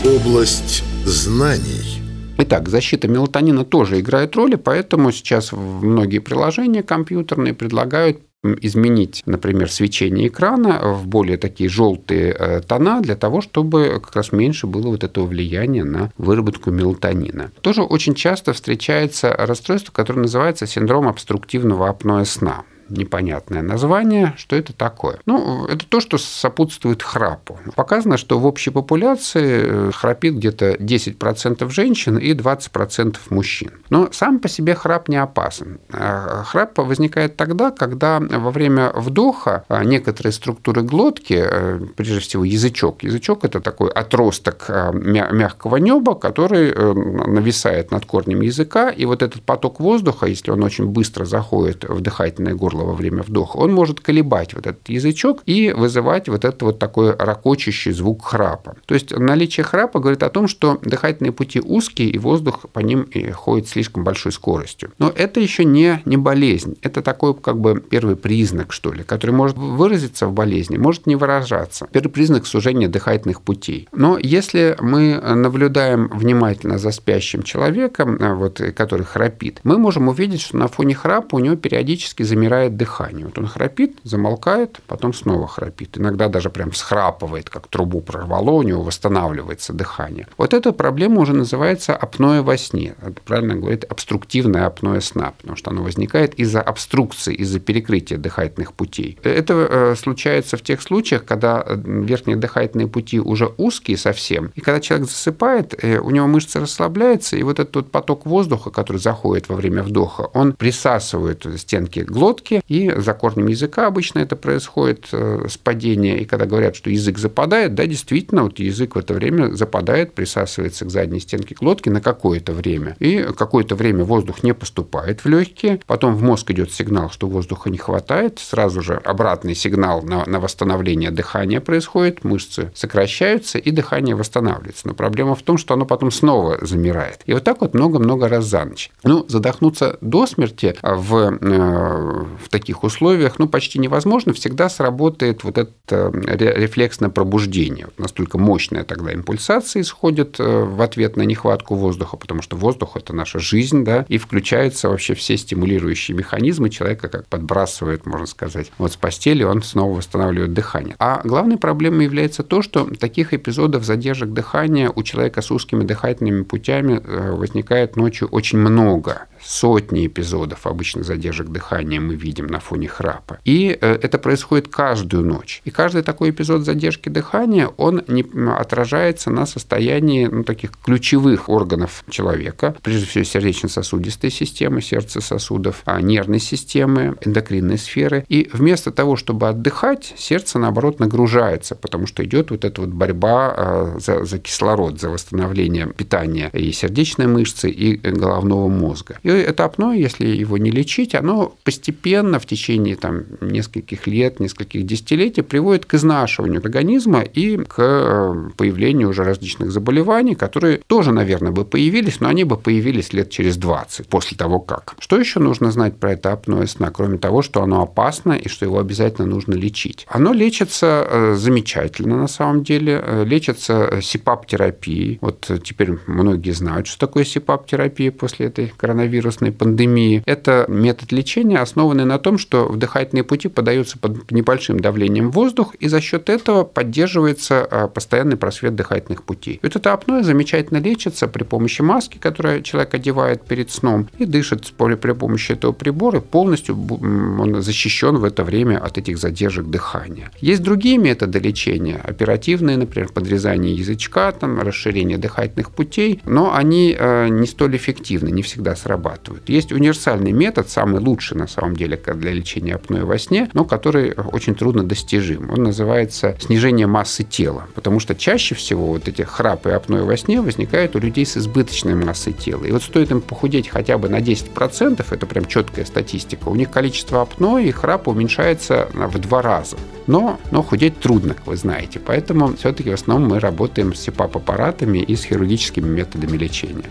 Область 0.04 0.84
знаний. 1.04 2.05
Итак, 2.38 2.68
защита 2.68 3.08
мелатонина 3.08 3.64
тоже 3.64 4.00
играет 4.00 4.36
роль, 4.36 4.56
поэтому 4.58 5.10
сейчас 5.10 5.52
многие 5.52 6.18
приложения 6.18 6.82
компьютерные 6.82 7.54
предлагают 7.54 8.18
изменить, 8.60 9.22
например, 9.26 9.70
свечение 9.70 10.28
экрана 10.28 10.92
в 10.94 11.06
более 11.06 11.36
такие 11.36 11.68
желтые 11.68 12.36
э, 12.38 12.60
тона 12.60 13.00
для 13.00 13.16
того, 13.16 13.40
чтобы 13.40 14.00
как 14.02 14.14
раз 14.14 14.32
меньше 14.32 14.66
было 14.66 14.88
вот 14.88 15.02
этого 15.02 15.26
влияния 15.26 15.84
на 15.84 16.12
выработку 16.16 16.70
мелатонина. 16.70 17.50
Тоже 17.60 17.82
очень 17.82 18.14
часто 18.14 18.52
встречается 18.52 19.34
расстройство, 19.36 19.92
которое 19.92 20.22
называется 20.22 20.66
синдром 20.66 21.08
обструктивного 21.08 21.88
апноэ 21.88 22.24
сна 22.24 22.64
непонятное 22.88 23.62
название. 23.62 24.34
Что 24.36 24.56
это 24.56 24.72
такое? 24.72 25.18
Ну, 25.26 25.66
это 25.66 25.86
то, 25.86 26.00
что 26.00 26.18
сопутствует 26.18 27.02
храпу. 27.02 27.58
Показано, 27.74 28.16
что 28.16 28.38
в 28.38 28.46
общей 28.46 28.70
популяции 28.70 29.88
э, 29.88 29.90
храпит 29.92 30.34
где-то 30.34 30.74
10% 30.74 31.68
женщин 31.70 32.18
и 32.18 32.32
20% 32.32 33.16
мужчин. 33.30 33.72
Но 33.90 34.08
сам 34.12 34.38
по 34.38 34.48
себе 34.48 34.74
храп 34.74 35.08
не 35.08 35.16
опасен. 35.16 35.78
А 35.92 36.42
храп 36.44 36.78
возникает 36.78 37.36
тогда, 37.36 37.70
когда 37.70 38.20
во 38.20 38.50
время 38.50 38.92
вдоха 38.94 39.64
а, 39.68 39.84
некоторые 39.84 40.32
структуры 40.32 40.82
глотки, 40.82 41.38
э, 41.38 41.80
прежде 41.96 42.20
всего 42.20 42.44
язычок, 42.44 43.02
язычок– 43.02 43.40
это 43.44 43.60
такой 43.60 43.90
отросток 43.90 44.64
а, 44.68 44.92
мягкого 44.92 45.76
неба, 45.76 46.14
который 46.14 46.70
э, 46.70 46.92
нависает 46.92 47.90
над 47.90 48.06
корнем 48.06 48.42
языка, 48.42 48.90
и 48.90 49.04
вот 49.04 49.22
этот 49.22 49.42
поток 49.42 49.80
воздуха, 49.80 50.26
если 50.26 50.50
он 50.50 50.62
очень 50.62 50.86
быстро 50.86 51.24
заходит 51.24 51.84
в 51.84 52.00
дыхательное 52.00 52.54
горло 52.54 52.75
горло 52.76 52.84
во 52.84 52.94
время 52.94 53.22
вдоха, 53.22 53.56
он 53.56 53.72
может 53.72 54.00
колебать 54.00 54.54
вот 54.54 54.66
этот 54.66 54.88
язычок 54.88 55.42
и 55.46 55.72
вызывать 55.72 56.28
вот 56.28 56.44
этот 56.44 56.62
вот 56.62 56.78
такой 56.78 57.14
ракочущий 57.16 57.92
звук 57.92 58.24
храпа. 58.24 58.76
То 58.86 58.94
есть 58.94 59.16
наличие 59.16 59.64
храпа 59.64 60.00
говорит 60.00 60.22
о 60.22 60.30
том, 60.30 60.48
что 60.48 60.78
дыхательные 60.82 61.32
пути 61.32 61.60
узкие, 61.60 62.08
и 62.10 62.18
воздух 62.18 62.66
по 62.72 62.80
ним 62.80 63.08
ходит 63.32 63.68
слишком 63.68 64.04
большой 64.04 64.32
скоростью. 64.32 64.92
Но 64.98 65.12
это 65.14 65.40
еще 65.40 65.64
не, 65.64 66.02
не 66.04 66.16
болезнь. 66.16 66.76
Это 66.82 67.02
такой 67.02 67.34
как 67.34 67.58
бы 67.58 67.80
первый 67.80 68.16
признак, 68.16 68.72
что 68.72 68.92
ли, 68.92 69.02
который 69.02 69.32
может 69.32 69.56
выразиться 69.56 70.26
в 70.26 70.32
болезни, 70.32 70.76
может 70.76 71.06
не 71.06 71.16
выражаться. 71.16 71.88
Первый 71.92 72.10
признак 72.10 72.46
сужения 72.46 72.88
дыхательных 72.88 73.42
путей. 73.42 73.88
Но 73.92 74.18
если 74.18 74.76
мы 74.80 75.20
наблюдаем 75.20 76.08
внимательно 76.08 76.78
за 76.78 76.90
спящим 76.90 77.42
человеком, 77.42 78.16
э, 78.16 78.34
вот, 78.34 78.60
который 78.76 79.04
храпит, 79.04 79.60
мы 79.64 79.78
можем 79.78 80.08
увидеть, 80.08 80.40
что 80.40 80.56
на 80.56 80.68
фоне 80.68 80.94
храпа 80.94 81.36
у 81.36 81.38
него 81.38 81.56
периодически 81.56 82.22
замирает 82.26 82.65
дыхание. 82.70 83.26
Вот 83.26 83.38
он 83.38 83.46
храпит, 83.46 83.98
замолкает, 84.02 84.80
потом 84.86 85.12
снова 85.12 85.46
храпит. 85.46 85.98
Иногда 85.98 86.28
даже 86.28 86.50
прям 86.50 86.72
схрапывает, 86.72 87.50
как 87.50 87.68
трубу 87.68 88.00
прорвало, 88.00 88.50
у 88.50 88.62
него 88.62 88.82
восстанавливается 88.82 89.72
дыхание. 89.72 90.26
Вот 90.36 90.54
эта 90.54 90.72
проблема 90.72 91.20
уже 91.20 91.32
называется 91.32 91.94
апноэ 91.94 92.42
во 92.42 92.56
сне. 92.56 92.94
Это 93.00 93.20
правильно 93.24 93.56
говорит 93.56 93.84
обструктивное 93.84 94.66
апноэ 94.66 95.00
сна, 95.00 95.32
потому 95.38 95.56
что 95.56 95.70
оно 95.70 95.82
возникает 95.82 96.34
из-за 96.34 96.60
обструкции, 96.60 97.34
из-за 97.34 97.60
перекрытия 97.60 98.18
дыхательных 98.18 98.72
путей. 98.72 99.18
Это 99.22 99.54
э, 99.54 99.94
случается 99.96 100.56
в 100.56 100.62
тех 100.62 100.82
случаях, 100.82 101.24
когда 101.24 101.62
э, 101.64 101.76
верхние 101.76 102.36
дыхательные 102.36 102.88
пути 102.88 103.20
уже 103.20 103.52
узкие 103.56 103.96
совсем, 103.96 104.52
и 104.54 104.60
когда 104.60 104.80
человек 104.80 105.08
засыпает, 105.08 105.74
э, 105.82 105.98
у 105.98 106.10
него 106.10 106.26
мышцы 106.26 106.60
расслабляются, 106.60 107.36
и 107.36 107.42
вот 107.42 107.58
этот 107.58 107.76
вот 107.76 107.90
поток 107.90 108.26
воздуха, 108.26 108.70
который 108.70 108.98
заходит 108.98 109.48
во 109.48 109.56
время 109.56 109.82
вдоха, 109.82 110.22
он 110.32 110.52
присасывает 110.52 111.46
стенки 111.56 112.00
глотки, 112.00 112.55
и 112.68 112.92
за 112.96 113.12
корнем 113.14 113.46
языка 113.48 113.86
обычно 113.86 114.20
это 114.20 114.36
происходит 114.36 115.08
с 115.12 115.56
падения, 115.56 116.18
и 116.18 116.24
когда 116.24 116.46
говорят, 116.46 116.76
что 116.76 116.90
язык 116.90 117.18
западает, 117.18 117.74
да, 117.74 117.86
действительно, 117.86 118.44
вот 118.44 118.58
язык 118.58 118.94
в 118.94 118.98
это 118.98 119.14
время 119.14 119.54
западает, 119.54 120.14
присасывается 120.14 120.84
к 120.84 120.90
задней 120.90 121.20
стенке 121.20 121.54
глотки 121.54 121.88
на 121.88 122.00
какое-то 122.00 122.52
время, 122.52 122.96
и 122.98 123.26
какое-то 123.36 123.74
время 123.74 124.04
воздух 124.04 124.42
не 124.42 124.54
поступает 124.54 125.24
в 125.24 125.28
легкие, 125.28 125.80
потом 125.86 126.14
в 126.14 126.22
мозг 126.22 126.50
идет 126.50 126.72
сигнал, 126.72 127.10
что 127.10 127.26
воздуха 127.26 127.70
не 127.70 127.78
хватает, 127.78 128.38
сразу 128.38 128.82
же 128.82 128.94
обратный 128.94 129.54
сигнал 129.54 130.02
на, 130.02 130.24
на 130.26 130.40
восстановление 130.40 131.10
дыхания 131.10 131.60
происходит, 131.60 132.24
мышцы 132.24 132.70
сокращаются, 132.74 133.58
и 133.58 133.70
дыхание 133.70 134.14
восстанавливается. 134.14 134.88
Но 134.88 134.94
проблема 134.94 135.34
в 135.34 135.42
том, 135.42 135.58
что 135.58 135.74
оно 135.74 135.86
потом 135.86 136.10
снова 136.10 136.58
замирает. 136.62 137.20
И 137.26 137.32
вот 137.32 137.44
так 137.44 137.60
вот 137.60 137.74
много-много 137.74 138.28
раз 138.28 138.44
за 138.46 138.64
ночь. 138.64 138.90
Ну, 139.02 139.24
задохнуться 139.28 139.98
до 140.00 140.26
смерти 140.26 140.76
в, 140.82 141.38
э, 141.40 142.24
в 142.46 142.48
таких 142.48 142.84
условиях, 142.84 143.38
ну, 143.38 143.48
почти 143.48 143.78
невозможно. 143.78 144.32
Всегда 144.32 144.68
сработает 144.68 145.42
вот 145.42 145.58
это 145.58 145.72
э, 145.90 146.36
рефлексное 146.36 147.10
пробуждение. 147.10 147.88
Настолько 147.98 148.38
мощная 148.38 148.84
тогда 148.84 149.12
импульсация 149.12 149.82
исходит 149.82 150.36
э, 150.38 150.64
в 150.64 150.80
ответ 150.80 151.16
на 151.16 151.22
нехватку 151.22 151.74
воздуха, 151.74 152.16
потому 152.16 152.42
что 152.42 152.56
воздух– 152.56 152.92
это 152.96 153.12
наша 153.12 153.40
жизнь, 153.40 153.84
да, 153.84 154.06
и 154.08 154.18
включаются 154.18 154.88
вообще 154.88 155.14
все 155.14 155.36
стимулирующие 155.36 156.16
механизмы 156.16 156.70
человека, 156.70 157.08
как 157.08 157.26
подбрасывает, 157.26 158.06
можно 158.06 158.26
сказать. 158.26 158.70
Вот 158.78 158.92
с 158.92 158.96
постели 158.96 159.42
он 159.42 159.62
снова 159.62 159.96
восстанавливает 159.96 160.52
дыхание. 160.52 160.94
А 160.98 161.20
главной 161.24 161.58
проблемой 161.58 162.04
является 162.04 162.44
то, 162.44 162.62
что 162.62 162.88
таких 162.98 163.34
эпизодов 163.34 163.84
задержек 163.84 164.30
дыхания 164.30 164.90
у 164.94 165.02
человека 165.02 165.42
с 165.42 165.50
узкими 165.50 165.82
дыхательными 165.82 166.44
путями 166.44 167.00
э, 167.02 167.32
возникает 167.32 167.96
ночью 167.96 168.28
очень 168.28 168.58
много 168.58 169.26
сотни 169.46 170.06
эпизодов 170.06 170.66
обычно 170.66 171.04
задержек 171.04 171.48
дыхания 171.48 172.00
мы 172.00 172.14
видим 172.14 172.46
на 172.46 172.60
фоне 172.60 172.88
храпа. 172.88 173.38
И 173.44 173.76
э, 173.80 173.98
это 174.02 174.18
происходит 174.18 174.68
каждую 174.68 175.24
ночь. 175.24 175.62
И 175.64 175.70
каждый 175.70 176.02
такой 176.02 176.30
эпизод 176.30 176.64
задержки 176.64 177.08
дыхания, 177.08 177.68
он 177.76 178.02
не 178.08 178.24
отражается 178.50 179.30
на 179.30 179.46
состоянии 179.46 180.26
ну, 180.26 180.44
таких 180.44 180.72
ключевых 180.84 181.48
органов 181.48 182.04
человека, 182.10 182.74
прежде 182.82 183.06
всего 183.06 183.24
сердечно-сосудистой 183.24 184.30
системы, 184.30 184.82
сердца 184.82 185.20
сосудов, 185.20 185.82
а 185.84 186.00
нервной 186.00 186.40
системы, 186.40 187.16
эндокринной 187.20 187.78
сферы. 187.78 188.24
И 188.28 188.50
вместо 188.52 188.90
того, 188.90 189.16
чтобы 189.16 189.48
отдыхать, 189.48 190.14
сердце, 190.16 190.58
наоборот, 190.58 190.98
нагружается, 191.00 191.74
потому 191.74 192.06
что 192.06 192.24
идет 192.24 192.50
вот 192.50 192.64
эта 192.64 192.80
вот 192.80 192.90
борьба 192.90 193.54
э, 193.56 193.98
за, 194.00 194.24
за 194.24 194.38
кислород, 194.38 195.00
за 195.00 195.10
восстановление 195.10 195.86
питания 195.86 196.50
и 196.52 196.72
сердечной 196.72 197.26
мышцы, 197.26 197.70
и 197.70 197.96
головного 197.96 198.68
мозга. 198.68 199.18
И 199.22 199.35
апноэ, 199.44 199.98
если 199.98 200.26
его 200.26 200.58
не 200.58 200.70
лечить, 200.70 201.14
оно 201.14 201.54
постепенно 201.64 202.38
в 202.38 202.46
течение 202.46 202.96
там, 202.96 203.24
нескольких 203.40 204.06
лет, 204.06 204.40
нескольких 204.40 204.84
десятилетий 204.84 205.42
приводит 205.42 205.86
к 205.86 205.94
изнашиванию 205.94 206.60
организма 206.60 207.20
и 207.20 207.56
к 207.56 207.74
э, 207.78 208.50
появлению 208.56 209.10
уже 209.10 209.24
различных 209.24 209.70
заболеваний, 209.70 210.34
которые 210.34 210.78
тоже, 210.86 211.12
наверное, 211.12 211.52
бы 211.52 211.64
появились, 211.64 212.20
но 212.20 212.28
они 212.28 212.44
бы 212.44 212.56
появились 212.56 213.12
лет 213.12 213.30
через 213.30 213.56
20 213.56 214.08
после 214.08 214.36
того, 214.36 214.60
как. 214.60 214.94
Что 214.98 215.18
еще 215.18 215.40
нужно 215.40 215.70
знать 215.70 215.96
про 215.98 216.12
это 216.12 216.32
апноэ 216.32 216.66
сна, 216.66 216.90
кроме 216.90 217.18
того, 217.18 217.42
что 217.42 217.62
оно 217.62 217.82
опасно 217.82 218.32
и 218.32 218.48
что 218.48 218.64
его 218.64 218.78
обязательно 218.78 219.26
нужно 219.26 219.54
лечить? 219.54 220.06
Оно 220.08 220.32
лечится 220.32 221.06
э, 221.08 221.34
замечательно 221.34 222.16
на 222.16 222.28
самом 222.28 222.62
деле, 222.62 223.02
э, 223.02 223.24
лечится 223.24 224.00
СИПАП-терапией. 224.00 225.18
Вот 225.20 225.50
теперь 225.64 225.98
многие 226.06 226.52
знают, 226.52 226.86
что 226.86 227.06
такое 227.06 227.24
СИПАП-терапия 227.24 228.12
после 228.12 228.46
этой 228.46 228.72
коронавирусной 229.16 229.26
вирусной 229.26 229.52
пандемии. 229.52 230.22
Это 230.26 230.66
метод 230.68 231.12
лечения, 231.12 231.58
основанный 231.58 232.04
на 232.04 232.18
том, 232.18 232.38
что 232.38 232.66
в 232.66 232.76
дыхательные 232.76 233.24
пути 233.24 233.48
подаются 233.48 233.98
под 233.98 234.30
небольшим 234.30 234.78
давлением 234.78 235.30
воздух, 235.30 235.74
и 235.80 235.88
за 235.88 236.00
счет 236.00 236.28
этого 236.28 236.64
поддерживается 236.64 237.66
а, 237.70 237.88
постоянный 237.88 238.36
просвет 238.36 238.74
дыхательных 238.74 239.22
путей. 239.22 239.58
Вот 239.62 239.76
это 239.76 239.92
апноэ 239.92 240.22
замечательно 240.22 240.78
лечится 240.78 241.28
при 241.28 241.44
помощи 241.44 241.82
маски, 241.82 242.18
которую 242.18 242.62
человек 242.62 242.94
одевает 242.94 243.44
перед 243.44 243.70
сном, 243.70 244.08
и 244.18 244.26
дышит 244.26 244.72
при 244.76 245.12
помощи 245.12 245.52
этого 245.52 245.72
прибора, 245.72 246.20
полностью 246.20 246.76
он 246.90 247.62
защищен 247.62 248.16
в 248.16 248.24
это 248.24 248.44
время 248.44 248.78
от 248.78 248.98
этих 248.98 249.18
задержек 249.18 249.66
дыхания. 249.66 250.30
Есть 250.40 250.62
другие 250.62 250.98
методы 250.98 251.38
лечения, 251.38 252.00
оперативные, 252.02 252.76
например, 252.76 253.08
подрезание 253.12 253.74
язычка, 253.74 254.32
там, 254.32 254.60
расширение 254.60 255.18
дыхательных 255.18 255.70
путей, 255.70 256.20
но 256.24 256.54
они 256.54 256.94
э, 256.98 257.28
не 257.28 257.46
столь 257.46 257.76
эффективны, 257.76 258.30
не 258.30 258.42
всегда 258.42 258.76
срабатывают 258.76 259.05
срабатывают. 259.06 259.48
Есть 259.48 259.72
универсальный 259.72 260.32
метод, 260.32 260.68
самый 260.68 261.00
лучший 261.00 261.36
на 261.36 261.46
самом 261.46 261.76
деле 261.76 261.96
для 261.96 262.32
лечения 262.32 262.74
апноэ 262.74 263.04
во 263.04 263.18
сне, 263.18 263.48
но 263.52 263.64
который 263.64 264.12
очень 264.14 264.54
трудно 264.54 264.82
достижим. 264.82 265.50
Он 265.50 265.64
называется 265.64 266.36
снижение 266.40 266.86
массы 266.86 267.24
тела, 267.24 267.66
потому 267.74 268.00
что 268.00 268.14
чаще 268.14 268.54
всего 268.54 268.86
вот 268.86 269.08
эти 269.08 269.22
храпы 269.22 269.70
и 269.70 269.72
апноэ 269.72 270.02
во 270.02 270.16
сне 270.16 270.40
возникают 270.40 270.96
у 270.96 270.98
людей 270.98 271.26
с 271.26 271.36
избыточной 271.36 271.94
массой 271.94 272.32
тела. 272.32 272.64
И 272.64 272.72
вот 272.72 272.82
стоит 272.82 273.10
им 273.10 273.20
похудеть 273.20 273.68
хотя 273.68 273.98
бы 273.98 274.08
на 274.08 274.20
10%, 274.20 275.04
это 275.10 275.26
прям 275.26 275.44
четкая 275.46 275.84
статистика, 275.84 276.48
у 276.48 276.54
них 276.54 276.70
количество 276.70 277.22
апноэ 277.22 277.64
и 277.64 277.70
храпа 277.70 278.10
уменьшается 278.10 278.88
в 278.92 279.18
два 279.18 279.42
раза. 279.42 279.76
Но, 280.06 280.38
но 280.52 280.62
худеть 280.62 281.00
трудно, 281.00 281.34
вы 281.46 281.56
знаете. 281.56 281.98
Поэтому 281.98 282.54
все-таки 282.56 282.90
в 282.90 282.94
основном 282.94 283.28
мы 283.28 283.40
работаем 283.40 283.92
с 283.92 284.00
СИПАП-аппаратами 284.00 284.98
и 284.98 285.16
с 285.16 285.24
хирургическими 285.24 285.88
методами 285.88 286.36
лечения. 286.36 286.90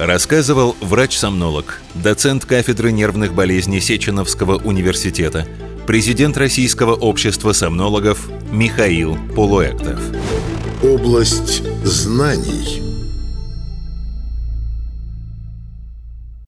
Рассказывал 0.00 0.76
врач-сомнолог, 0.80 1.78
доцент 1.94 2.46
кафедры 2.46 2.90
нервных 2.90 3.34
болезней 3.34 3.82
Сеченовского 3.82 4.56
университета, 4.56 5.46
президент 5.86 6.38
Российского 6.38 6.94
общества 6.94 7.52
сомнологов 7.52 8.30
Михаил 8.50 9.18
Полуэктов. 9.36 10.00
Область 10.82 11.62
знаний– 11.84 12.82